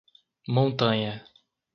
[0.53, 1.21] Montanha